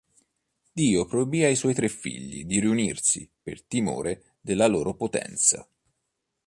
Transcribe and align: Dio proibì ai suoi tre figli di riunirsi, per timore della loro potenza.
Dio 0.71 1.05
proibì 1.05 1.43
ai 1.43 1.55
suoi 1.55 1.75
tre 1.75 1.87
figli 1.87 2.43
di 2.45 2.59
riunirsi, 2.59 3.29
per 3.39 3.61
timore 3.61 4.31
della 4.41 4.65
loro 4.65 4.95
potenza. 4.95 5.63